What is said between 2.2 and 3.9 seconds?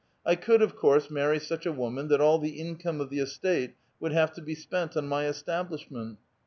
the income of the estate